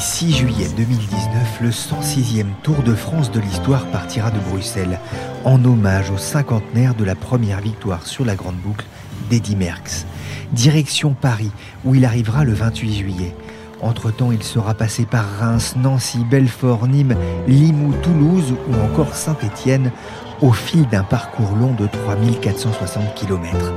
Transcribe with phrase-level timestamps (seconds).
[0.00, 4.98] 6 juillet 2019, le 106e Tour de France de l'histoire partira de Bruxelles,
[5.44, 8.86] en hommage au cinquantenaire de la première victoire sur la Grande Boucle
[9.28, 10.06] d'Eddy Merckx.
[10.52, 11.50] Direction Paris,
[11.84, 13.34] où il arrivera le 28 juillet.
[13.82, 19.92] Entre-temps, il sera passé par Reims, Nancy, Belfort, Nîmes, Limoux, Toulouse ou encore Saint-Étienne
[20.40, 23.74] au fil d'un parcours long de 3460 km.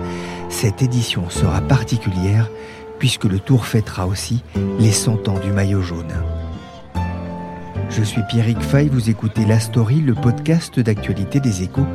[0.47, 2.49] Cette édition sera particulière
[3.03, 4.45] puisque le Tour fêtera aussi
[4.79, 6.13] les 100 ans du maillot jaune.
[7.89, 11.85] Je suis Pierrick Fay, vous écoutez La Story, le podcast d'actualité des échos,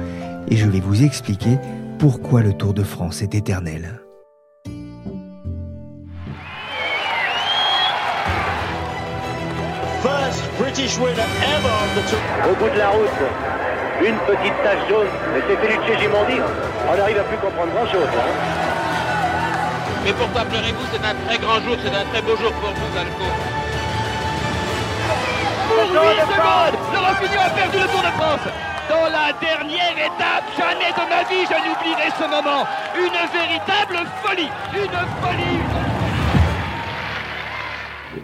[0.48, 1.56] et je vais vous expliquer
[1.98, 4.02] pourquoi le Tour de France est éternel.
[10.02, 12.20] First British winner ever of the Tour.
[12.50, 13.08] Au bout de la route,
[14.06, 16.38] une petite tache jaune, mais c'est Felice Gimondi.
[16.86, 18.08] On n'arrive à plus comprendre grand-chose.
[18.12, 18.67] Hein.
[20.08, 22.96] Mais pourquoi pleurez-vous C'est un très grand jour, c'est un très beau jour pour vous,
[22.96, 23.28] Alco.
[25.68, 25.98] Pour 8
[26.32, 28.48] secondes, le Raffignon a perdu le Tour de France.
[28.88, 32.64] Dans la dernière étape, jamais de ma vie je n'oublierai ce moment.
[32.96, 35.60] Une véritable folie, une folie.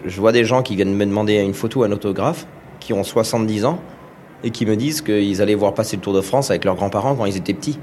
[0.05, 2.47] Je vois des gens qui viennent me demander une photo, un autographe,
[2.79, 3.79] qui ont 70 ans
[4.43, 7.13] et qui me disent qu'ils allaient voir passer le Tour de France avec leurs grands-parents
[7.13, 7.77] quand ils étaient petits.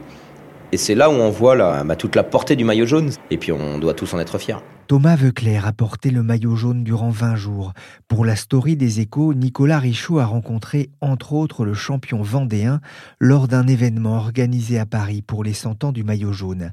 [0.75, 3.11] Et c'est là où on voit bah, toute la portée du maillot jaune.
[3.31, 4.57] Et puis on doit tous en être fiers.
[4.89, 7.75] Thomas Veuclair a porté le maillot jaune durant 20 jours.
[8.09, 12.81] Pour la story des échos, Nicolas Richaud a rencontré entre autres le champion vendéen
[13.21, 16.73] lors d'un événement organisé à Paris pour les 100 ans du maillot jaune.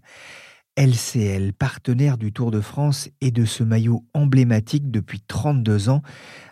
[0.77, 6.01] LCL, partenaire du Tour de France et de ce maillot emblématique depuis 32 ans,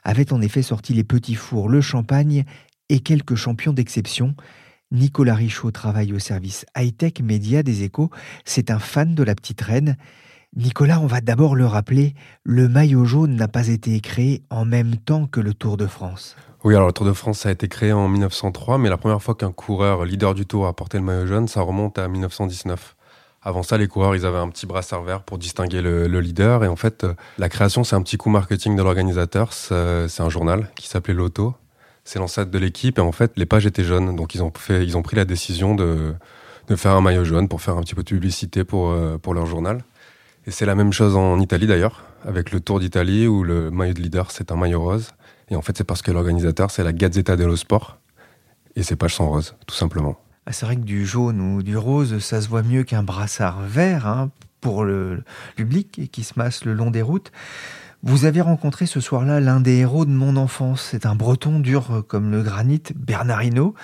[0.04, 2.44] avait en effet sorti les petits fours, le champagne
[2.90, 4.36] et quelques champions d'exception.
[4.92, 8.10] Nicolas Richaud travaille au service high-tech média des échos.
[8.46, 9.98] C'est un fan de la petite reine.
[10.56, 14.96] Nicolas, on va d'abord le rappeler, le maillot jaune n'a pas été créé en même
[14.96, 16.36] temps que le Tour de France.
[16.64, 19.36] Oui, alors le Tour de France a été créé en 1903, mais la première fois
[19.36, 22.96] qu'un coureur leader du Tour a porté le maillot jaune, ça remonte à 1919.
[23.44, 26.64] Avant ça, les coureurs, ils avaient un petit brassard vert pour distinguer le, le leader.
[26.64, 27.06] Et en fait,
[27.38, 29.54] la création, c'est un petit coup marketing de l'organisateur.
[29.54, 31.56] C'est un journal qui s'appelait L'Auto.
[32.08, 32.98] C'est l'ancêtre de l'équipe.
[33.00, 34.16] Et en fait, les pages étaient jaunes.
[34.16, 36.16] Donc, ils ont, fait, ils ont pris la décision de,
[36.70, 39.46] de faire un maillot jaune pour faire un petit peu de publicité pour, pour leur
[39.46, 39.84] journal.
[40.46, 43.94] Et c'est la même chose en Italie d'ailleurs, avec le Tour d'Italie où le maillot
[43.94, 45.12] de leader, c'est un maillot rose.
[45.50, 47.98] Et en fait, c'est parce que l'organisateur, c'est la Gazzetta dello Sport.
[48.78, 50.18] Et ces pages sont roses, tout simplement.
[50.46, 53.60] Ah, c'est vrai que du jaune ou du rose, ça se voit mieux qu'un brassard
[53.62, 54.32] vert hein,
[54.62, 55.24] pour le
[55.58, 57.34] public qui se masse le long des routes.
[58.08, 60.88] Vous avez rencontré ce soir-là l'un des héros de mon enfance.
[60.92, 63.76] C'est un breton dur comme le granit, Bernard Hinault.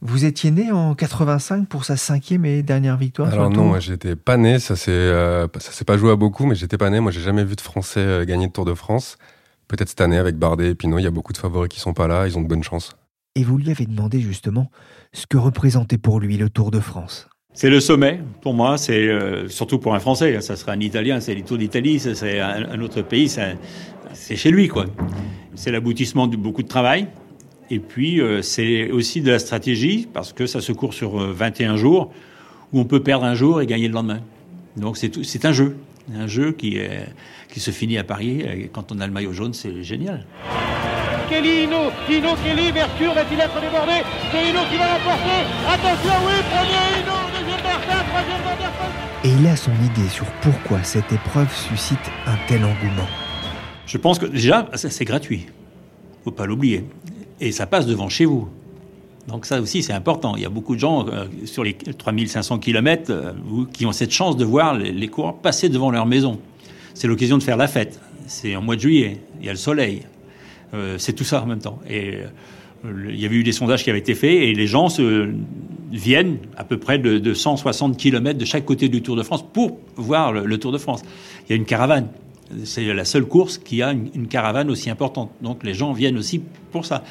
[0.00, 4.16] Vous étiez né en 85 pour sa cinquième et dernière victoire Alors non, moi j'étais
[4.16, 6.98] pas né, ça s'est euh, ça s'est pas joué à beaucoup, mais j'étais pas né.
[7.00, 9.18] Moi j'ai jamais vu de Français euh, gagner le Tour de France.
[9.66, 11.92] Peut-être cette année avec Bardet et Pinot, il y a beaucoup de favoris qui sont
[11.92, 12.96] pas là, ils ont de bonnes chances.
[13.34, 14.70] Et vous lui avez demandé justement
[15.12, 17.28] ce que représentait pour lui le Tour de France.
[17.60, 20.40] C'est le sommet pour moi, c'est euh, surtout pour un Français.
[20.42, 24.68] Ça serait un Italien, c'est les Tours d'Italie, c'est un, autre pays, c'est chez lui
[24.68, 24.84] quoi.
[25.56, 27.08] C'est l'aboutissement de beaucoup de travail.
[27.68, 31.74] Et puis euh, c'est aussi de la stratégie parce que ça se court sur 21
[31.74, 32.12] jours
[32.72, 34.20] où on peut perdre un jour et gagner le lendemain.
[34.76, 35.76] Donc c'est un jeu,
[36.14, 36.78] un jeu qui,
[37.56, 38.70] se finit à Paris.
[38.72, 40.24] Quand on a le maillot jaune, c'est génial.
[41.28, 43.98] Kelly, Hino, Kelly, va-t-il être débordé?
[44.30, 47.27] C'est Hino qui va l'emporter Attention, oui, premier Hino,
[49.24, 53.08] Et il a son idée sur pourquoi cette épreuve suscite un tel engouement.
[53.86, 55.46] Je pense que déjà, c'est gratuit.
[56.24, 56.84] Faut pas l'oublier.
[57.40, 58.48] Et ça passe devant chez vous.
[59.26, 60.36] Donc ça aussi, c'est important.
[60.36, 63.32] Il y a beaucoup de gens euh, sur les 3500 km euh,
[63.72, 65.10] qui ont cette chance de voir les, les
[65.42, 66.38] passer devant leur maison.
[66.94, 68.00] C'est l'occasion de faire la fête.
[68.26, 70.02] c'est en mois de juillet, il y a le soleil.
[70.96, 71.78] c'est tout ça en même temps.
[71.88, 72.18] Et
[72.84, 75.30] il y avait eu des sondages qui avaient été faits et les gens se,
[75.90, 79.78] viennent à peu près de, 160 km de chaque côté du Tour de France pour
[79.96, 81.02] voir le, Tour de France.
[81.46, 82.08] Il y a une caravane.
[82.64, 85.30] C'est la seule course qui a une, caravane aussi importante.
[85.42, 86.40] Donc les gens viennent aussi
[86.70, 87.04] pour ça.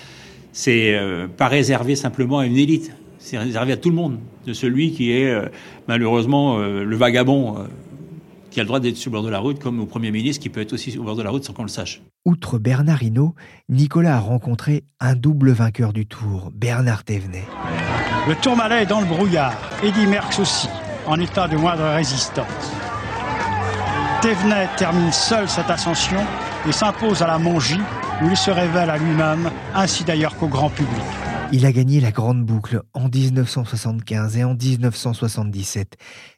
[0.52, 2.92] C'est euh, pas réservé simplement à une élite.
[3.20, 4.20] C'est réservé à tout le monde.
[4.46, 5.48] De celui qui est euh,
[5.88, 7.68] malheureusement euh, le vagabond
[8.50, 10.42] qui a le droit d'être sur le bord de la route, comme au Premier ministre
[10.42, 12.02] qui peut être aussi au bord de la route sans qu'on le sache.
[12.26, 13.36] Outre Bernard Hinault,
[13.70, 17.46] Nicolas a rencontré un double vainqueur du Tour, Bernard Thévenet.
[18.28, 20.68] Le Tourmalet est dans le brouillard, Eddy Merckx aussi,
[21.06, 22.46] en état de moindre résistance.
[24.22, 26.20] Thévenet termine seul cette ascension
[26.68, 27.80] et s'impose à la Mongie,
[28.22, 31.06] où il se révèle à lui-même, ainsi d'ailleurs qu'au grand public.
[31.54, 35.96] Il a gagné la Grande Boucle en 1975 et en 1977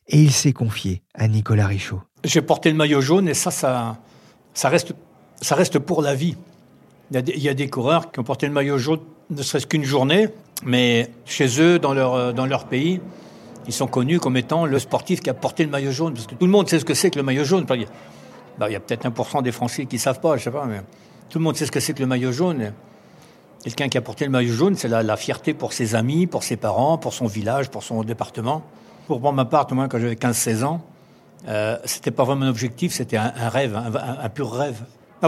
[0.09, 2.03] et il s'est confié à Nicolas Richaud.
[2.23, 3.97] J'ai porté le maillot jaune et ça, ça,
[4.53, 4.93] ça, reste,
[5.41, 6.35] ça reste pour la vie.
[7.11, 8.99] Il y, a des, coureurs qui ont porté le maillot jaune
[9.29, 10.29] ne serait-ce qu'une journée,
[10.63, 12.99] mais chez eux, dans leur, dans leur pays,
[13.67, 16.13] ils sont connus comme étant le sportif qui a porté le maillot jaune.
[16.13, 17.65] Parce que tout le monde sait ce que c'est que le maillot jaune.
[17.69, 20.81] il y a peut-être 1% des Français qui ne savent pas, je sais pas, mais
[21.29, 22.73] tout le monde sait ce que c'est que le maillot jaune.
[23.63, 26.55] Quelqu'un qui a porté le maillot jaune, c'est la, fierté pour ses amis, pour ses
[26.55, 28.63] parents, pour son village, pour son département.
[29.05, 30.81] Pour ma part, moi, quand j'avais 15-16 ans,
[31.47, 34.81] euh, c'était pas vraiment un objectif, c'était un, rêve, un, pur rêve.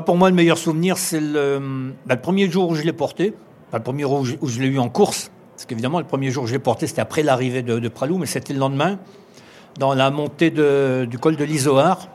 [0.06, 3.34] pour moi, le meilleur souvenir, c'est le, bah, le, premier jour où je l'ai porté,
[3.78, 6.48] le premier jour où je, l'ai eu en course, parce qu'évidemment, le premier jour où
[6.48, 9.00] je l'ai porté, c'était après l'arrivée de, Pralou, mais c'était le lendemain,
[9.78, 12.08] dans la montée du col de l'Isoar,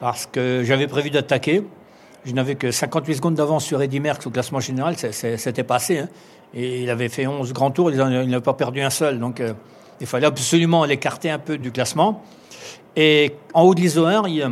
[0.00, 1.64] parce que j'avais prévu d'attaquer.
[2.24, 5.98] Je n'avais que 58 secondes d'avance sur Eddy Merckx au classement général, c'était passé.
[5.98, 6.08] Hein.
[6.54, 9.18] Et il avait fait 11 grands tours, il n'avait pas perdu un seul.
[9.18, 9.52] Donc euh,
[10.00, 12.22] il fallait absolument l'écarter un peu du classement.
[12.96, 14.50] Et en haut de l'Isoar, il y a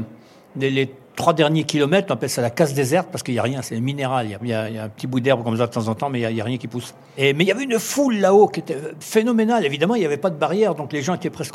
[0.56, 3.62] les, trois derniers kilomètres, on appelle ça la casse déserte parce qu'il n'y a rien,
[3.62, 4.26] c'est minéral.
[4.42, 6.34] Il y, a, un petit bout d'herbe comme ça de temps en temps, mais il
[6.34, 6.94] n'y a, rien qui pousse.
[7.16, 9.64] Mais il y avait une foule là-haut qui était phénoménale.
[9.64, 11.54] Évidemment, il n'y avait pas de barrière, donc les gens étaient presque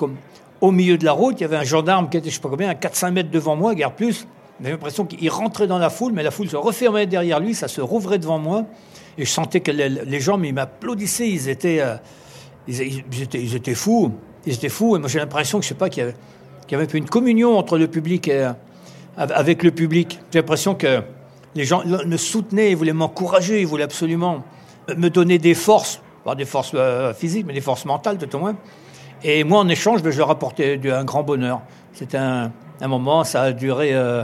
[0.62, 1.36] au milieu de la route.
[1.40, 3.58] Il y avait un gendarme qui était, je sais pas combien, à 400 mètres devant
[3.58, 4.26] moi, guère plus.
[4.62, 7.68] J'avais l'impression qu'il rentrait dans la foule, mais la foule se refermait derrière lui, ça
[7.68, 8.64] se rouvrait devant moi.
[9.18, 11.96] Et je sentais que les, gens m'applaudissaient, ils étaient, euh,
[12.70, 12.82] ils,
[13.22, 14.14] étaient, ils, étaient, fous.
[14.46, 14.96] Ils étaient fous.
[14.96, 16.14] Et moi, j'ai l'impression que, je pas, qu'il
[16.72, 18.48] y, avait, une communion entre le public et,
[19.18, 20.20] avec le public.
[20.32, 21.02] J'ai l'impression que
[21.56, 24.44] les gens me soutenaient, ils voulaient m'encourager, ils voulaient absolument
[24.96, 28.40] me donner des forces, pas des forces euh, physiques, mais des forces mentales, tout au
[28.40, 28.56] moins.
[29.24, 31.62] Et moi, en échange, je leur apportais un grand bonheur.
[31.94, 33.94] C'était un, moment, ça a duré.
[33.94, 34.24] Euh,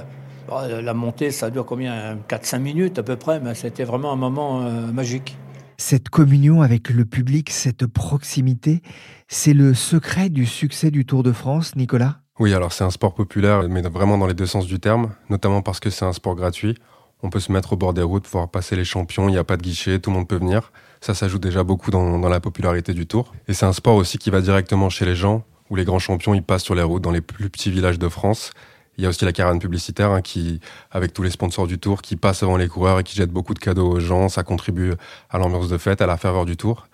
[0.50, 4.62] la montée, ça dure combien 4-5 minutes à peu près, mais c'était vraiment un moment
[4.62, 5.38] euh, magique.
[5.78, 8.82] Cette communion avec le public, cette proximité,
[9.28, 12.23] c'est le secret du succès du Tour de France, Nicolas?
[12.40, 15.62] Oui, alors c'est un sport populaire, mais vraiment dans les deux sens du terme, notamment
[15.62, 16.76] parce que c'est un sport gratuit.
[17.22, 19.44] On peut se mettre au bord des routes, pouvoir passer les champions, il n'y a
[19.44, 20.72] pas de guichet, tout le monde peut venir.
[21.00, 23.34] Ça s'ajoute déjà beaucoup dans, la popularité du Tour.
[23.48, 26.34] Et c'est un sport aussi qui va directement chez les gens, où les grands champions,
[26.34, 28.52] ils passent sur les routes dans les plus petits villages de France.
[28.98, 30.60] Il y a aussi la caravane publicitaire hein, qui,
[30.90, 33.54] avec tous les sponsors du Tour, qui passe avant les coureurs et qui jette beaucoup
[33.54, 34.28] de cadeaux aux gens.
[34.28, 34.94] Ça contribue
[35.30, 36.88] à l'ambiance de fête, à la ferveur du Tour.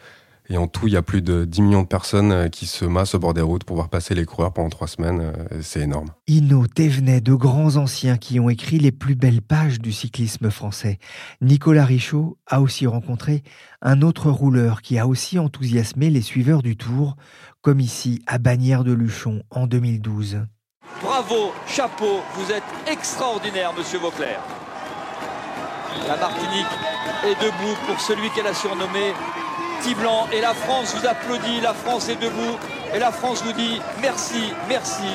[0.51, 2.83] Et en tout, il y a plus de 10 millions de personnes euh, qui se
[2.83, 5.21] massent au bord des routes pour voir passer les coureurs pendant trois semaines.
[5.21, 6.07] Euh, c'est énorme.
[6.27, 10.97] Inno, Thévenet, de grands anciens qui ont écrit les plus belles pages du cyclisme français.
[11.41, 13.43] Nicolas Richaud a aussi rencontré
[13.83, 17.15] un autre rouleur qui a aussi enthousiasmé les suiveurs du Tour,
[17.61, 20.39] comme ici à Bagnères de Luchon en 2012.
[21.03, 24.41] Bravo, chapeau, vous êtes extraordinaire, monsieur Vauclair.
[26.07, 26.65] La Martinique
[27.23, 29.13] est debout pour celui qu'elle a surnommé
[30.31, 32.57] Et la France vous applaudit, la France est debout.
[32.93, 35.07] Et la France vous dit merci, merci,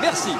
[0.00, 0.30] merci.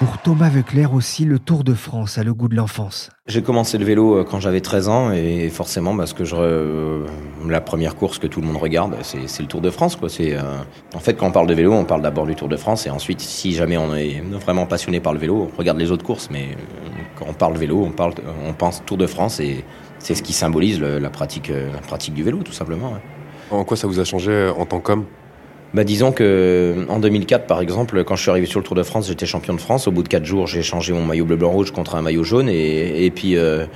[0.00, 3.10] Pour Thomas Veuclair aussi, le Tour de France a le goût de l'enfance.
[3.26, 7.06] J'ai commencé le vélo euh, quand j'avais 13 ans et forcément parce que je, euh,
[7.48, 9.96] la première course que tout le monde regarde, c'est le Tour de France.
[9.96, 10.08] Quoi.
[10.20, 10.58] Euh,
[10.94, 12.90] en fait, quand on parle de vélo, on parle d'abord du Tour de France et
[12.90, 16.28] ensuite, si jamais on est vraiment passionné par le vélo, on regarde les autres courses.
[16.30, 16.56] Mais
[17.16, 18.14] quand on parle vélo, on, parle,
[18.46, 19.64] on pense Tour de France et
[19.98, 22.94] c'est ce qui symbolise la, pratique, la pratique du vélo, tout simplement.
[23.50, 25.04] En quoi ça vous a changé en tant qu'homme?
[25.74, 28.82] Bah, disons que en 2004, par exemple, quand je suis arrivé sur le Tour de
[28.82, 29.86] France, j'étais champion de France.
[29.86, 32.48] Au bout de quatre jours, j'ai changé mon maillot bleu-blanc-rouge contre un maillot jaune.
[32.48, 33.66] Et, et puis, euh,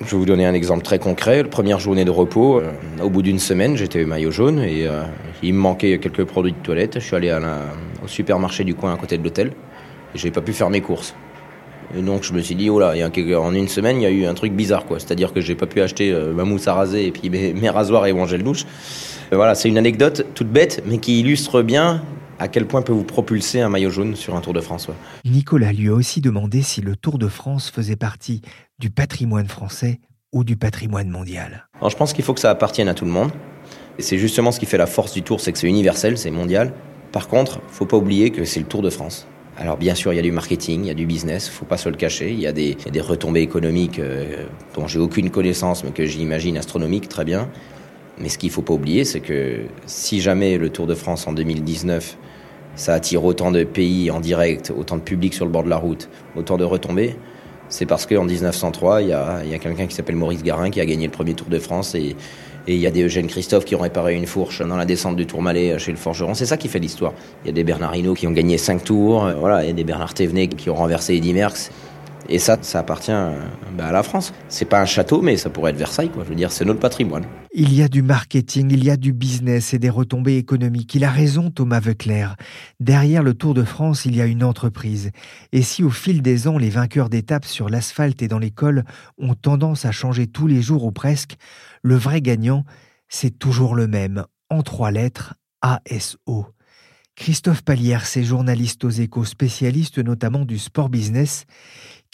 [0.00, 1.42] je vais vous donner un exemple très concret.
[1.42, 5.02] La première journée de repos, euh, au bout d'une semaine, j'étais maillot jaune et euh,
[5.42, 6.98] il me manquait quelques produits de toilette.
[6.98, 7.40] Je suis allé à
[8.04, 9.52] au supermarché du coin à côté de l'hôtel
[10.14, 11.14] et j'ai pas pu faire mes courses.
[11.94, 12.94] Et donc je me suis dit, oh là,
[13.38, 14.98] en une semaine, il y a eu un truc bizarre, quoi.
[14.98, 18.06] C'est-à-dire que j'ai pas pu acheter ma mousse à raser et puis mes, mes rasoirs
[18.06, 18.64] et mon gel douche.
[19.32, 22.02] Voilà, c'est une anecdote toute bête, mais qui illustre bien
[22.38, 24.88] à quel point peut vous propulser un maillot jaune sur un Tour de France.
[25.24, 28.42] Nicolas lui a aussi demandé si le Tour de France faisait partie
[28.78, 30.00] du patrimoine français
[30.32, 31.68] ou du patrimoine mondial.
[31.78, 33.30] Alors, je pense qu'il faut que ça appartienne à tout le monde.
[33.98, 36.30] Et c'est justement ce qui fait la force du Tour, c'est que c'est universel, c'est
[36.30, 36.74] mondial.
[37.12, 39.26] Par contre, faut pas oublier que c'est le Tour de France.
[39.58, 41.78] Alors bien sûr, il y a du marketing, il y a du business, faut pas
[41.78, 42.30] se le cacher.
[42.30, 44.44] Il y a des, retombées économiques euh,
[44.74, 47.48] dont j'ai aucune connaissance, mais que j'imagine astronomiques, très bien.
[48.18, 51.32] Mais ce qu'il faut pas oublier, c'est que si jamais le Tour de France en
[51.32, 52.18] 2019,
[52.74, 55.78] ça attire autant de pays en direct, autant de public sur le bord de la
[55.78, 57.16] route, autant de retombées,
[57.68, 60.80] c'est parce qu'en 1903, il y a, y a quelqu'un qui s'appelle Maurice Garin qui
[60.80, 62.16] a gagné le premier Tour de France et,
[62.68, 65.24] il y a des Eugène Christophe qui ont réparé une fourche dans la descente du
[65.24, 66.34] Tourmalet chez le forgeron.
[66.34, 67.12] C'est ça qui fait l'histoire.
[67.44, 69.30] Il y a des Bernard Hinault qui ont gagné 5 tours.
[69.38, 71.70] Voilà, il y a des Bernard Thévenet qui ont renversé Eddy Merckx.
[72.28, 73.12] Et ça, ça appartient
[73.76, 74.32] bah, à la France.
[74.48, 76.10] C'est pas un château, mais ça pourrait être Versailles.
[76.16, 77.24] Je veux dire, c'est notre patrimoine.
[77.52, 80.94] Il y a du marketing, il y a du business et des retombées économiques.
[80.94, 82.36] Il a raison, Thomas Veuclair.
[82.80, 85.10] Derrière le Tour de France, il y a une entreprise.
[85.52, 88.84] Et si au fil des ans, les vainqueurs d'étapes sur l'asphalte et dans les cols
[89.18, 91.36] ont tendance à changer tous les jours ou presque,
[91.82, 92.64] le vrai gagnant,
[93.08, 96.46] c'est toujours le même, en trois lettres, ASO.
[97.16, 101.46] Christophe Palière, c'est journaliste aux échos, spécialiste notamment du sport business.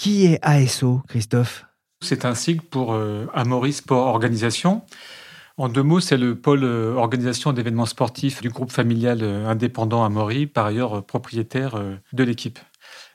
[0.03, 1.65] Qui est ASO, Christophe?
[2.01, 4.83] C'est un sigle pour euh, Amaury Sport Organisation.
[5.59, 10.03] En deux mots, c'est le pôle euh, organisation d'événements sportifs du groupe familial euh, indépendant
[10.03, 11.81] Amaury, par ailleurs propriétaire
[12.13, 12.59] de l'équipe.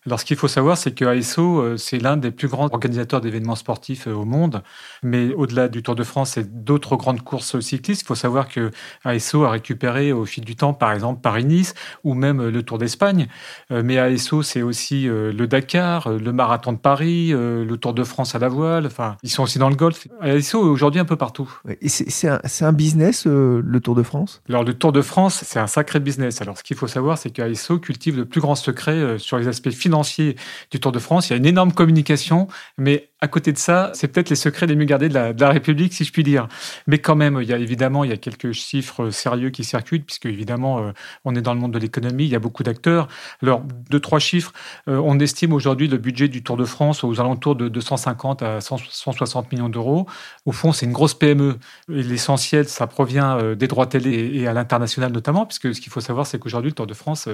[0.08, 3.20] Alors, ce qu'il faut savoir, c'est que ASO, euh, c'est l'un des plus grands organisateurs
[3.20, 4.64] d'événements sportifs euh, au monde.
[5.04, 8.72] Mais au-delà du Tour de France et d'autres grandes courses cyclistes, il faut savoir que
[9.04, 11.74] ASO a récupéré au fil du temps, par exemple, Paris-Nice
[12.06, 13.28] ou même euh, le Tour d'Espagne.
[13.70, 18.40] Mais ASO, c'est aussi le Dakar, le Marathon de Paris, le Tour de France à
[18.40, 18.86] la voile.
[18.86, 20.08] Enfin, ils sont aussi dans le golf.
[20.22, 21.52] ASO est aujourd'hui un peu partout.
[21.82, 24.42] Et c'est- un, un business, le Tour de France?
[24.48, 26.42] Alors, le Tour de France, c'est un sacré business.
[26.42, 29.70] Alors, ce qu'il faut savoir, c'est qu'ASO cultive le plus grand secret sur les aspects
[29.72, 31.30] financiers du Tour de France.
[31.30, 34.67] Il y a une énorme communication, mais à côté de ça, c'est peut-être les secrets
[34.67, 36.47] les mieux gardés de la, République, si je puis dire.
[36.86, 40.03] Mais quand même, il y a évidemment, il y a quelques chiffres sérieux qui circulent,
[40.03, 40.91] puisque évidemment, euh,
[41.25, 43.07] on est dans le monde de l'économie, il y a beaucoup d'acteurs.
[43.41, 44.53] Alors, deux, trois chiffres.
[44.88, 48.62] Euh, on estime aujourd'hui le budget du Tour de France aux alentours de 250 à
[48.62, 50.07] 100 160 millions d'euros.
[50.45, 51.57] Au fond, c'est une grosse PME.
[51.88, 56.01] L'essentiel, ça provient euh, des droits télé et, à l'international notamment, puisque ce qu'il faut
[56.01, 57.27] savoir, c'est qu'aujourd'hui, le Tour de France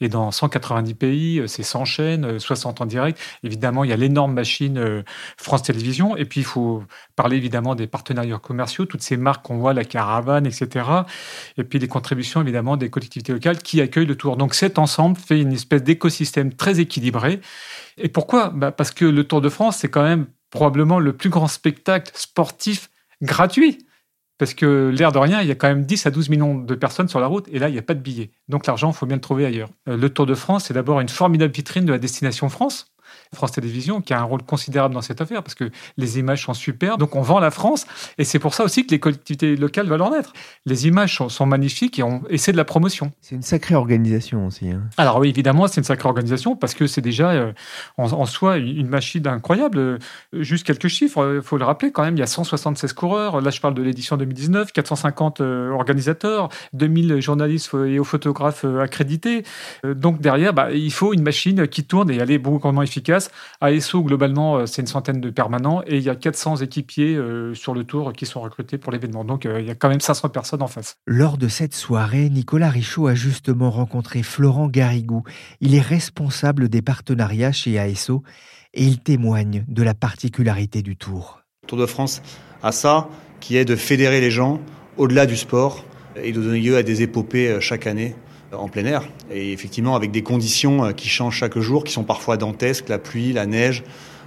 [0.00, 3.18] est dans 190 pays, c'est 100 chaînes, euh, 60 en direct.
[3.42, 5.02] Évidemment, il y a l'énorme machine
[5.36, 6.16] France Télévisions.
[6.16, 6.82] Et puis, il faut
[7.16, 10.86] parler évidemment des partenariats commerciaux, toutes ces marques qu'on voit, la caravane, etc.
[11.56, 14.36] Et puis, les contributions évidemment des collectivités locales qui accueillent le Tour.
[14.36, 17.40] Donc, cet ensemble fait une espèce d'écosystème très équilibré.
[17.98, 18.50] Et pourquoi?
[18.50, 22.12] Bah Parce que le Tour de France, c'est quand même probablement le plus grand spectacle
[22.14, 22.90] sportif
[23.22, 23.78] gratuit.
[24.38, 26.74] Parce que l'air de rien, il y a quand même 10 à 12 millions de
[26.74, 28.30] personnes sur la route et là, il n'y a pas de billets.
[28.48, 29.70] Donc l'argent, il faut bien le trouver ailleurs.
[29.88, 32.93] Euh, Le Tour de France, c'est d'abord une formidable vitrine de la destination France.
[33.34, 36.54] France Télévisions qui a un rôle considérable dans cette affaire parce que les images sont
[36.54, 36.98] super.
[36.98, 37.86] Donc on vend la France
[38.18, 40.32] et c'est pour ça aussi que les collectivités locales veulent en être.
[40.66, 43.12] Les images sont, sont magnifiques et, on- et c'est de la promotion.
[43.20, 44.70] C'est une sacrée organisation aussi.
[44.70, 44.82] hein.
[44.96, 47.52] Alors oui, évidemment, c'est une sacrée organisation parce que c'est déjà euh,
[47.98, 49.78] en, en soi une machine incroyable.
[49.78, 49.98] Euh,
[50.32, 53.40] Juste quelques chiffres, il faut le rappeler quand même, il y a 176 coureurs.
[53.40, 59.44] Là, je parle de l'édition 2019, 450 euh, organisateurs, 2000 journalistes et photographes euh, accrédités.
[59.84, 62.82] Euh, donc derrière, bah, il faut une machine qui tourne et elle est beaucoup moins
[62.84, 63.03] efficace.
[63.60, 67.54] ASO, globalement, euh, c'est une centaine de permanents et il y a 400 équipiers euh,
[67.54, 69.24] sur le tour qui sont recrutés pour l'événement.
[69.24, 70.96] Donc euh, il y a quand même 500 personnes en face.
[71.06, 75.22] Lors de cette soirée, Nicolas Richaud a justement rencontré Florent Garrigou.
[75.60, 78.22] Il est responsable des partenariats chez ASO
[78.74, 81.40] et il témoigne de la particularité du tour.
[81.62, 82.22] Le Tour de France
[82.62, 83.08] a ça,
[83.40, 84.60] qui est de fédérer les gens
[84.96, 85.84] au-delà du sport
[86.16, 88.14] et de donner lieu à des épopées chaque année
[88.54, 89.02] en plein air.
[89.30, 92.98] Et effectivement, avec des conditions euh, qui changent chaque jour, qui sont parfois dantesques, la
[92.98, 93.84] pluie, la neige,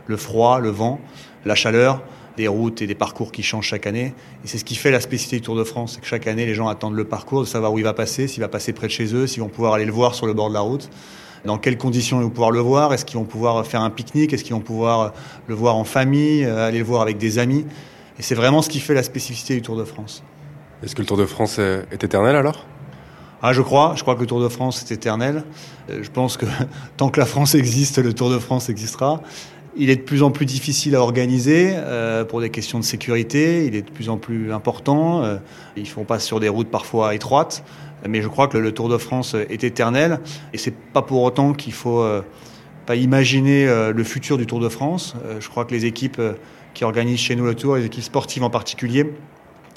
[0.07, 0.99] le froid, le vent,
[1.45, 2.03] la chaleur,
[2.37, 4.13] des routes et des parcours qui changent chaque année.
[4.43, 6.45] Et c'est ce qui fait la spécificité du Tour de France, c'est que chaque année,
[6.45, 8.87] les gens attendent le parcours, de savoir où il va passer, s'il va passer près
[8.87, 10.89] de chez eux, s'ils vont pouvoir aller le voir sur le bord de la route
[11.45, 14.33] dans quelles conditions ils vont pouvoir le voir, est-ce qu'ils vont pouvoir faire un pique-nique,
[14.33, 15.13] est-ce qu'ils vont pouvoir
[15.47, 17.65] le voir en famille, euh, aller le voir avec des amis?
[18.19, 20.23] Et c'est vraiment ce qui fait la spécificité du Tour de France.
[20.83, 22.65] Est-ce que le Tour de France est éternel alors?
[23.43, 25.43] Ah, je crois, je crois que le Tour de France est éternel.
[25.91, 26.47] Euh, Je pense que
[26.97, 29.21] tant que la France existe, le Tour de France existera.
[29.75, 33.67] Il est de plus en plus difficile à organiser euh, pour des questions de sécurité.
[33.67, 35.23] Il est de plus en plus important.
[35.23, 35.37] Euh,
[35.75, 37.63] ils font pas sur des routes parfois étroites.
[38.07, 40.19] Mais je crois que le Tour de France est éternel.
[40.53, 42.05] Et c'est pas pour autant qu'il faut
[42.85, 45.15] pas imaginer le futur du Tour de France.
[45.39, 46.21] Je crois que les équipes
[46.75, 49.15] qui organisent chez nous le Tour, les équipes sportives en particulier,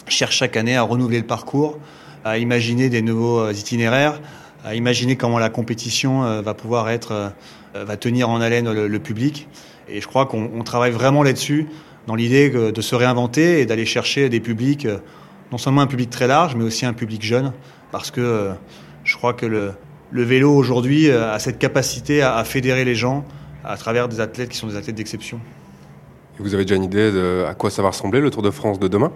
[0.07, 1.79] cherchent chaque année à renouveler le parcours,
[2.25, 4.21] à imaginer des nouveaux euh, itinéraires,
[4.65, 7.33] à imaginer comment la compétition va pouvoir être,
[7.75, 9.49] va tenir en haleine le, public.
[9.89, 11.67] Et je crois qu'on travaille vraiment là-dessus,
[12.07, 14.87] dans l'idée de se réinventer et d'aller chercher des publics,
[15.51, 17.55] non seulement un public très large, mais aussi un public jeune,
[17.91, 18.51] parce que
[19.03, 19.73] je crois que le,
[20.13, 23.25] vélo aujourd'hui a cette capacité à, fédérer les gens
[23.65, 25.41] à travers des athlètes qui sont des athlètes d'exception.
[26.39, 28.79] Vous avez déjà une idée de à quoi ça va ressembler le Tour de France
[28.79, 29.13] de demain?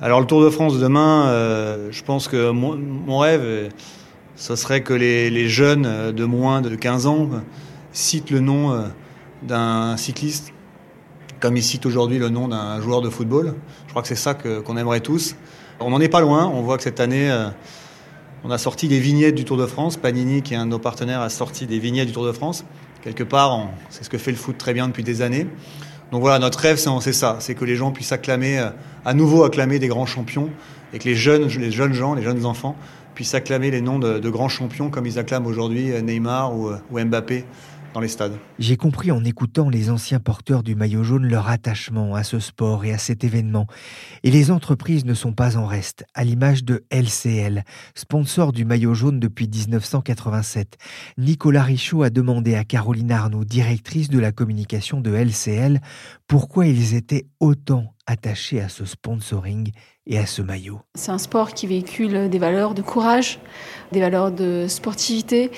[0.00, 3.68] Alors le Tour de France de demain, euh, je pense que mon, rêve, euh,
[4.36, 7.28] ce serait que les, jeunes de moins de 15 ans
[7.90, 8.82] citent le nom euh,
[9.42, 10.52] d'un cycliste,
[11.40, 13.56] comme ils citent aujourd'hui le nom d'un joueur de football.
[13.86, 15.34] Je crois que c'est ça qu'on aimerait tous.
[15.80, 17.30] On n'en est pas loin, on voit que cette année...
[18.44, 19.96] On a sorti des vignettes du Tour de France.
[19.96, 22.64] Panini, qui est un de nos partenaires, a sorti des vignettes du Tour de France.
[23.02, 25.48] Quelque part, c'est ce que fait le foot très bien depuis des années.
[26.10, 28.70] Donc voilà, notre rêve, c'est ça, c'est que les gens puissent acclamer, euh,
[29.04, 30.48] à nouveau acclamer des grands champions,
[30.94, 32.76] et que les jeunes, les jeunes gens, les jeunes enfants
[33.14, 36.78] puissent acclamer les noms de, grands champions comme ils acclament aujourd'hui euh, Neymar ou, euh,
[36.90, 37.44] ou Mbappé
[38.58, 42.84] J'ai compris en écoutant les anciens porteurs du maillot jaune leur attachement à ce sport
[42.84, 43.66] et à cet événement.
[44.22, 47.64] Et les entreprises ne sont pas en reste, à l'image de LCL,
[47.94, 50.76] sponsor du maillot jaune depuis 1987.
[51.16, 55.80] Nicolas Richaud a demandé à Caroline Arnaud, directrice de la communication de LCL,
[56.26, 59.70] pourquoi ils étaient autant attachés à ce sponsoring
[60.06, 60.80] et à ce maillot.
[60.94, 63.38] C'est un sport qui véhicule des valeurs de courage,
[63.92, 65.50] des valeurs de sportivité.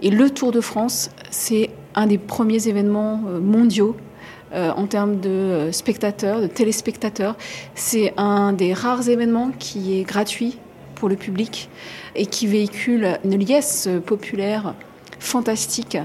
[0.00, 3.96] Et le Tour de France, c'est un des premiers événements euh, mondiaux
[4.52, 7.36] euh, en termes de euh, spectateurs, de téléspectateurs.
[7.74, 10.58] C'est un des rares événements qui est gratuit
[10.94, 11.68] pour le public
[12.14, 14.74] et qui véhicule une liesse populaire
[15.18, 15.98] fantastique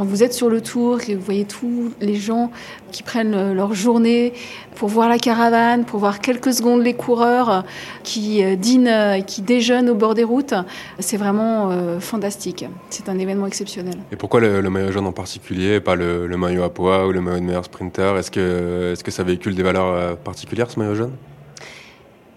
[0.00, 2.50] quand vous êtes sur le tour et vous voyez tous les gens
[2.90, 4.32] qui prennent euh, leur journée
[4.74, 7.64] pour voir la caravane, pour voir quelques secondes les coureurs
[8.02, 10.54] qui euh, dînent, qui déjeunent au bord des routes,
[11.00, 12.64] c'est vraiment euh, fantastique.
[12.88, 13.96] C'est un événement exceptionnel.
[14.10, 17.20] Et pourquoi le, maillot jaune en particulier, et pas le, maillot à poids ou le
[17.20, 18.16] maillot de meilleur sprinter?
[18.16, 21.12] Est-ce que, est -ce que ça véhicule des valeurs particulières, ce maillot jaune?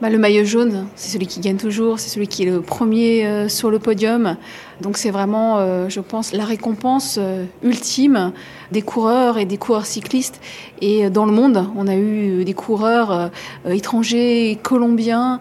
[0.03, 3.25] Bah, le maillot jaune, c'est celui qui gagne toujours, c'est celui qui est le premier
[3.25, 4.35] euh, sur le podium.
[4.81, 8.33] Donc c'est vraiment, euh, je pense, la récompense euh, ultime
[8.73, 10.41] des coureurs et des coureurs cyclistes.
[10.81, 13.31] Et dans le monde, on a eu des coureurs
[13.65, 15.39] étrangers, colombiens,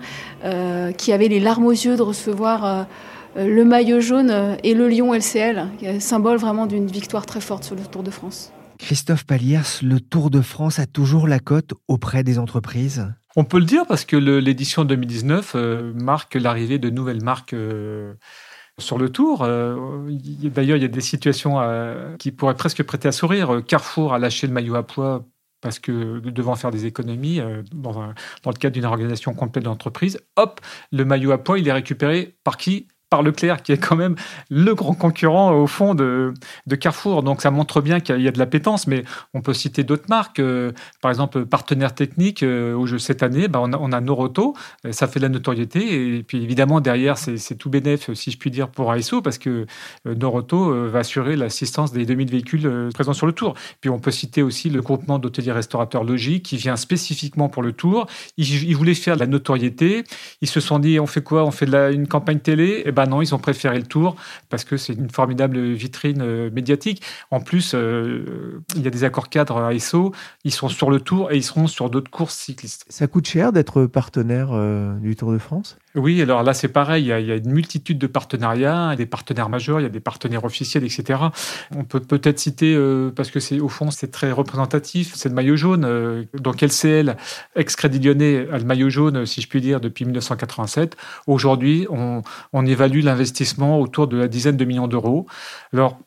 [0.97, 2.87] qui avaient les larmes aux yeux de recevoir
[3.35, 5.67] le maillot jaune et le lion LCL,
[5.99, 8.53] symbole vraiment d'une victoire très forte sur le Tour de France.
[8.79, 13.07] Christophe Paliers, le Tour de France a toujours la cote auprès des entreprises?
[13.37, 18.15] On peut le dire parce que l'édition 2019 euh, marque l'arrivée de nouvelles marques euh,
[18.79, 19.43] sur le tour.
[19.43, 20.11] Euh,
[20.45, 21.59] d'ailleurs, il y a des situations
[22.19, 23.63] qui pourraient presque prêter à sourire.
[23.67, 25.27] Carrefour a lâché le maillot à poids
[25.61, 27.41] parce que devant faire des économies
[27.73, 28.13] dans,
[28.47, 30.19] le cadre d'une organisation complète d'entreprise.
[30.37, 32.89] Hop, le maillot à poids, il est récupéré par qui?
[33.13, 34.17] Par Leclerc, qui est quand même
[34.49, 36.33] le grand concurrent au fond de,
[36.81, 37.23] Carrefour.
[37.23, 40.39] Donc ça montre bien qu'il y a de l'appétence, mais on peut citer d'autres marques.
[40.39, 40.73] Euh,
[41.03, 44.93] par exemple, partenaire technique, euh, au jeu cette année, bah, on, a, on Noroto, euh,
[44.93, 46.17] ça fait de la notoriété.
[46.17, 49.67] Et puis évidemment, derrière, c'est tout bénéf, si je puis dire, pour ASO, parce que
[50.07, 53.53] Noroto va assurer l'assistance des 2000 véhicules présents sur le Tour.
[53.83, 57.73] Puis on peut citer aussi le groupement d'hôteliers restaurateurs Logique, qui vient spécifiquement pour le
[57.73, 58.07] Tour.
[58.39, 60.05] Ils, voulaient faire de la notoriété.
[60.41, 61.45] Ils se sont dit, on fait quoi?
[61.45, 62.83] On fait une campagne télé?
[62.87, 64.17] Eh ben non, ils ont préféré le Tour
[64.49, 67.03] parce que c'est une formidable vitrine euh, médiatique.
[67.31, 70.13] En plus, euh, il y a des accords cadres à ESSO,
[70.45, 72.85] ils sont sur le Tour et ils seront sur d'autres courses cyclistes.
[72.89, 75.77] Ça coûte cher d'être partenaire euh, du Tour de France?
[75.95, 79.81] Oui, alors là c'est pareil, il y, a, une multitude de partenariats, des partenaires majeurs,
[79.81, 81.21] il y a des partenaires officiels, etc.
[81.77, 82.77] On peut peut-être citer,
[83.15, 86.27] parce que c'est au fond c'est très représentatif, c'est le maillot jaune.
[86.35, 87.17] donc LCL,
[87.57, 90.97] ex-Crédit Lyonnais, a le maillot jaune, si je puis dire, depuis 1987.
[91.27, 95.27] Aujourd'hui, on, on évalue l'investissement autour de la dizaine de millions d'euros.
[95.73, 95.99] Alors,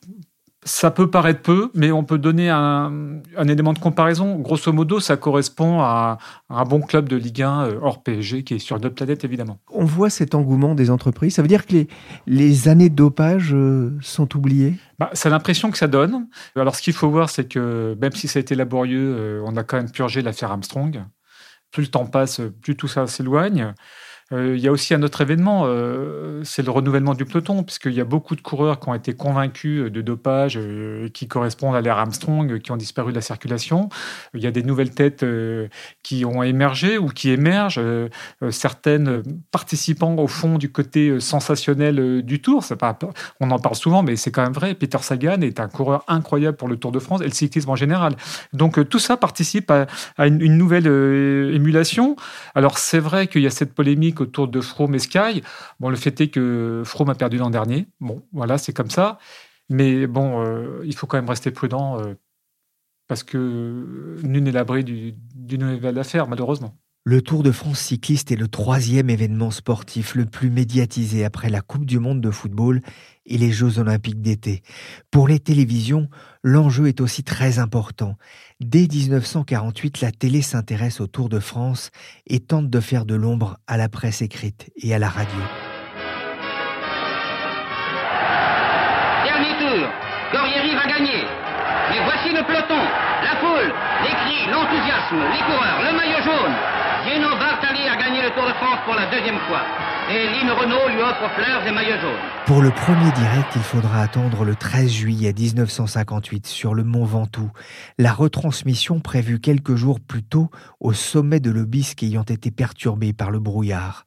[0.66, 3.12] ça peut paraître peu, mais on peut donner un,
[3.48, 4.36] élément de comparaison.
[4.40, 6.18] Grosso modo, ça correspond à,
[6.50, 9.60] un bon club de Ligue 1 euh, hors PSG qui est sur d'autres planètes, évidemment.
[9.72, 11.36] On voit cet engouement des entreprises.
[11.36, 11.86] Ça veut dire que
[12.26, 14.74] les, années de dopage euh, sont oubliées?
[14.98, 16.28] Bah, C'est l'impression que ça donne.
[16.56, 19.56] Alors, ce qu'il faut voir, c'est que même si ça a été laborieux, euh, on
[19.58, 21.04] a quand même purgé l'affaire Armstrong.
[21.72, 23.74] Plus le temps passe, plus tout ça s'éloigne.
[24.32, 27.94] Euh, il y a aussi un autre événement, euh, c'est le renouvellement du peloton, puisqu'il
[27.94, 31.82] y a beaucoup de coureurs qui ont été convaincus de dopage, euh, qui correspondent à
[31.82, 33.90] l'ère Armstrong, qui ont disparu de la circulation.
[34.34, 35.26] Il y a des nouvelles têtes
[36.02, 37.80] qui ont émergé ou qui émergent,
[38.50, 42.64] certaines participant au fond du côté sensationnel du Tour.
[43.40, 44.74] On en parle souvent, mais c'est quand même vrai.
[44.74, 47.76] Peter Sagan est un coureur incroyable pour le Tour de France et le cyclisme en
[47.76, 48.16] général.
[48.54, 49.88] Donc tout ça participe à,
[50.28, 50.88] une nouvelle
[51.54, 52.16] émulation.
[52.56, 55.42] Alors c'est vrai qu'il y a cette polémique autour de Froome et Sky.
[55.80, 57.88] Le fait est que Froome a perdu l'an dernier.
[58.00, 59.20] Bon, voilà, c'est comme ça.
[59.70, 62.14] Mais bon, euh, il faut quand même rester prudent euh,
[63.08, 66.78] parce que nul n'est l'abri d'une nouvelle affaire, malheureusement.
[67.08, 71.62] Le Tour de France cycliste est le troisième événement sportif le plus médiatisé après la
[71.62, 72.82] Coupe du Monde de football
[73.28, 74.64] et les Jeux olympiques d'été.
[75.12, 76.10] Pour les télévisions,
[76.42, 78.16] l'enjeu est aussi très important.
[78.60, 81.92] Dès 1948, la télé s'intéresse au Tour de France
[82.26, 85.38] et tente de faire de l'ombre à la presse écrite et à la radio.
[89.26, 89.90] Dernier tour,
[90.32, 91.22] Corrieri va gagner.
[91.92, 92.82] Mais voici le peloton,
[93.22, 96.85] la foule, les cris, l'enthousiasme, les coureurs, le maillot jaune.
[97.06, 99.62] Gino Bartali a gagné le Tour de France pour la deuxième fois.
[100.10, 102.36] Et Lynn Renault lui offre fleurs et maillots jaunes.
[102.48, 107.52] Pour le premier direct, il faudra attendre le 13 juillet 1958 sur le Mont Ventoux.
[108.00, 113.30] La retransmission prévue quelques jours plus tôt au sommet de l'Obisque ayant été perturbée par
[113.30, 114.06] le brouillard.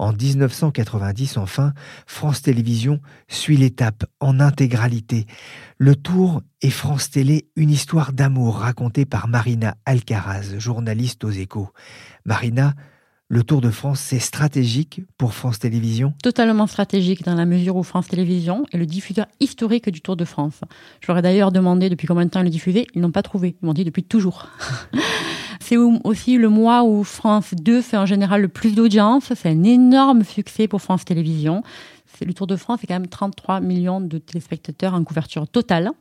[0.00, 1.72] En 1990, enfin,
[2.06, 5.26] France Télévisions suit l'étape en intégralité.
[5.82, 11.70] Le Tour et France Télé, une histoire d'amour racontée par Marina Alcaraz, journaliste aux échos.
[12.26, 12.74] Marina,
[13.28, 16.12] le Tour de France, c'est stratégique pour France Télévisions?
[16.22, 20.26] Totalement stratégique dans la mesure où France Télévisions est le diffuseur historique du Tour de
[20.26, 20.60] France.
[21.00, 22.86] Je leur ai d'ailleurs demandé depuis combien de temps ils le diffusaient.
[22.94, 23.56] Ils n'ont pas trouvé.
[23.62, 24.48] Ils m'ont dit depuis toujours.
[25.60, 29.32] c'est aussi le mois où France 2 fait en général le plus d'audience.
[29.34, 31.62] C'est un énorme succès pour France Télévisions.
[32.24, 35.92] Le Tour de France, c'est quand même 33 millions de téléspectateurs en couverture totale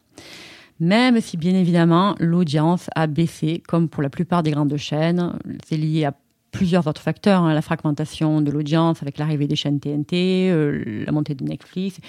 [0.80, 5.34] même si bien évidemment l'audience a baissé, comme pour la plupart des grandes chaînes.
[5.68, 6.14] C'est lié à
[6.52, 11.12] plusieurs autres facteurs, hein, la fragmentation de l'audience avec l'arrivée des chaînes TNT, euh, la
[11.12, 12.00] montée de Netflix,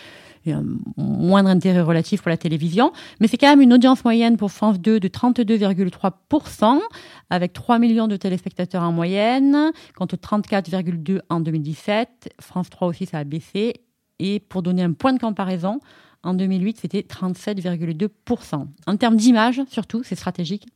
[0.47, 0.65] et un
[0.97, 2.93] moindre intérêt relatif pour la télévision.
[3.21, 6.81] Mais c'est quand même une audience moyenne pour France 2 de 32,3%,
[7.29, 12.35] avec 3 millions de téléspectateurs en moyenne, aux 34,2 en 2017.
[12.41, 13.75] France 3 aussi, ça a baissé.
[14.21, 15.81] Et pour donner un point de comparaison,
[16.23, 18.67] en 2008, c'était 37,2%.
[18.87, 20.67] En termes d'image, surtout, c'est stratégique,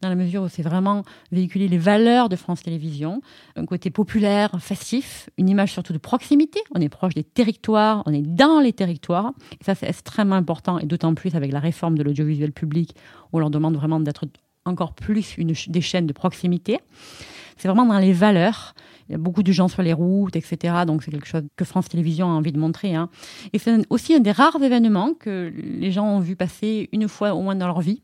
[0.00, 3.22] dans la mesure où c'est vraiment véhiculer les valeurs de France Télévisions,
[3.54, 6.60] un côté populaire, festif, une image surtout de proximité.
[6.74, 9.32] On est proche des territoires, on est dans les territoires.
[9.60, 12.96] Et ça, c'est extrêmement important, et d'autant plus avec la réforme de l'audiovisuel public,
[13.32, 14.24] où on leur demande vraiment d'être
[14.64, 16.80] encore plus une, des chaînes de proximité.
[17.56, 18.74] C'est vraiment dans les valeurs
[19.08, 20.74] il y a beaucoup de gens sur les routes, etc.
[20.86, 22.94] Donc c'est quelque chose que France Télévisions a envie de montrer.
[22.94, 23.08] Hein.
[23.52, 27.34] Et c'est aussi un des rares événements que les gens ont vu passer une fois
[27.34, 28.02] au moins dans leur vie.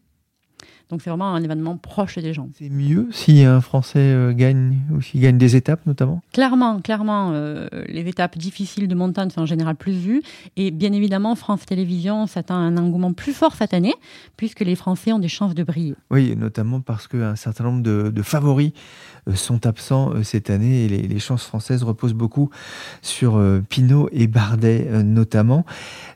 [0.90, 2.49] Donc c'est vraiment un événement proche des gens.
[2.59, 6.23] C'est mieux si un Français euh, gagne ou s'il gagne des étapes notamment?
[6.33, 10.23] Clairement, clairement, euh, les étapes difficiles de montagne sont en général plus vues.
[10.57, 13.95] Et bien évidemment, France Télévisions s'attend à un engouement plus fort cette année,
[14.37, 15.95] puisque les Français ont des chances de briller.
[16.11, 18.73] Oui, notamment parce qu'un certain nombre de, favoris
[19.35, 22.51] sont absents cette année et les, chances françaises reposent beaucoup
[23.01, 25.65] sur Pinot et Bardet notamment.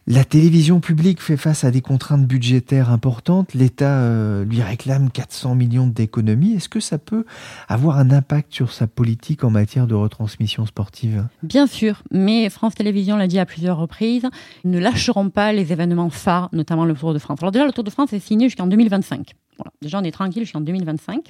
[0.07, 3.55] La télévision publique fait face à des contraintes budgétaires importantes.
[3.55, 6.55] L'État lui réclame 400 millions d'économies.
[6.55, 7.25] Est-ce que ça peut
[7.68, 11.27] avoir un impact sur sa politique en matière de retransmission sportive?
[11.42, 14.27] Bien sûr, mais France Télévisions l'a dit à plusieurs reprises,
[14.64, 17.38] ils ne lâcheront pas les événements phares, notamment le Tour de France.
[17.40, 19.35] Alors déjà, le Tour de France est signé jusqu'en 2025.
[19.59, 19.73] Voilà.
[19.83, 21.25] Déjà, on est tranquille jusqu'en 2025.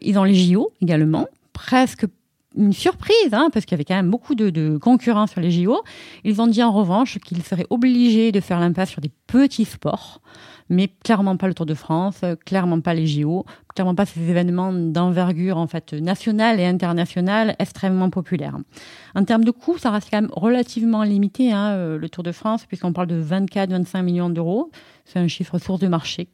[0.00, 2.06] Ils ont les JO également, presque
[2.56, 5.50] une surprise, hein, parce qu'il y avait quand même beaucoup de, de, concurrents sur les
[5.50, 5.82] JO.
[6.24, 10.20] Ils ont dit en revanche qu'ils seraient obligés de faire l'impasse sur des petits sports,
[10.68, 14.72] mais clairement pas le Tour de France, clairement pas les JO, clairement pas ces événements
[14.72, 18.58] d'envergure en fait nationale et internationale extrêmement populaires.
[19.14, 22.32] En termes de coûts, ça reste quand même relativement limité, hein, euh, le Tour de
[22.32, 24.70] France, puisqu'on parle de 24-25 millions d'euros.
[25.04, 26.28] C'est un chiffre source de marché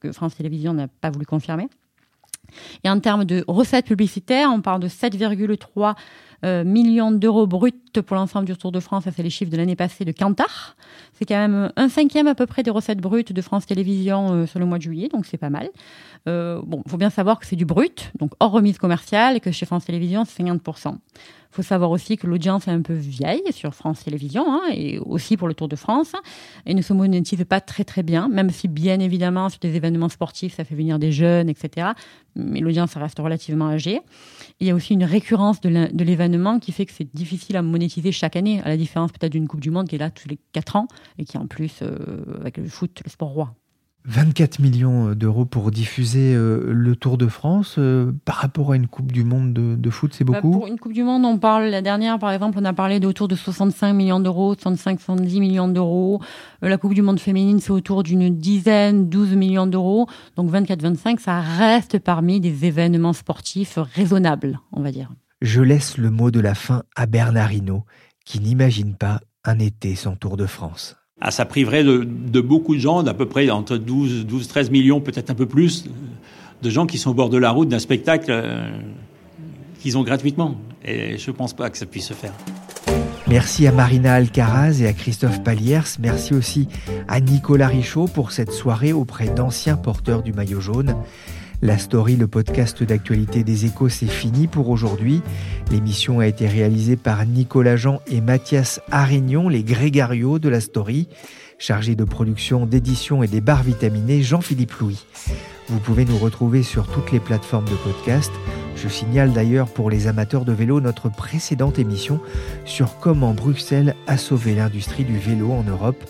[0.00, 1.68] que France Télévisions n'a pas voulu confirmer.
[2.84, 5.94] Et en termes de recettes publicitaires, on parle de 7,3
[6.44, 7.70] euh, millions d'euros bruts
[8.04, 9.04] pour l'ensemble du Tour de France.
[9.04, 10.76] Ça, c'est les chiffres de l'année passée de Cantar.
[11.12, 14.46] C'est quand même un cinquième à peu près des recettes brutes de France Télévisions euh,
[14.46, 15.70] sur le mois de juillet, donc c'est pas mal.
[16.28, 19.40] Euh, bon, il faut bien savoir que c'est du brut, donc hors remise commerciale, et
[19.40, 20.96] que chez France Télévisions, c'est 50%.
[21.52, 24.98] Il faut savoir aussi que l'audience est un peu vieille sur France Télévisions hein, et
[24.98, 26.12] aussi pour le Tour de France
[26.64, 30.08] et ne se monétise pas très très bien, même si bien évidemment sur des événements
[30.08, 31.88] sportifs ça fait venir des jeunes, etc.
[32.36, 34.00] Mais l'audience reste relativement âgée.
[34.60, 38.12] Il y a aussi une récurrence de l'événement qui fait que c'est difficile à monétiser
[38.12, 40.38] chaque année, à la différence peut-être d'une Coupe du Monde qui est là tous les
[40.52, 40.88] 4 ans
[41.18, 41.98] et qui en plus, euh,
[42.40, 43.54] avec le foot, le sport roi.
[44.04, 48.76] 24 millions euh, d'euros pour diffuser euh, le Tour de France euh, par rapport à
[48.76, 51.38] une Coupe du Monde de, foot, c'est bah, beaucoup Pour une Coupe du Monde, on
[51.38, 55.68] parle, la dernière par exemple, on a parlé d'autour de 65 millions d'euros, 65-70 millions
[55.68, 56.20] d'euros.
[56.62, 60.08] la Coupe du Monde féminine, c'est autour d'une dizaine, 12 millions d'euros.
[60.36, 65.10] Donc 24-25, ça reste parmi des événements sportifs raisonnables, on va dire.
[65.40, 67.84] Je laisse le mot de la fin à Bernard Hinault,
[68.24, 70.96] qui n'imagine pas un été sans Tour de France.
[71.24, 75.00] Ah, ça priverait de, beaucoup de gens, d'à peu près entre 12, 12 13 millions,
[75.00, 75.84] peut-être un peu plus,
[76.62, 78.68] de gens qui sont au bord de la route d'un spectacle euh,
[79.78, 80.56] qu'ils ont gratuitement.
[80.84, 82.32] Et je ne pense pas que ça puisse se faire.
[83.28, 85.96] Merci à Marina Alcaraz et à Christophe Paliers.
[86.00, 86.66] Merci aussi
[87.06, 90.96] à Nicolas Richaud pour cette soirée auprès d'anciens porteurs du maillot jaune.
[91.64, 95.22] La story, le podcast d'actualité des échos, c'est fini pour aujourd'hui.
[95.70, 101.06] L'émission a été réalisée par Nicolas Jean et Mathias Arignon, les grégarios de la story.
[101.58, 105.06] Chargé de production, d'édition et des barres vitaminées, Jean-Philippe Louis.
[105.68, 108.32] Vous pouvez nous retrouver sur toutes les plateformes de podcast.
[108.74, 112.18] Je signale d'ailleurs pour les amateurs de vélo notre précédente émission
[112.64, 116.02] sur comment Bruxelles a sauvé l'industrie du vélo en Europe.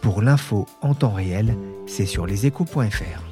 [0.00, 1.56] Pour l'info en temps réel,
[1.88, 3.31] c'est sur leséchos.fr.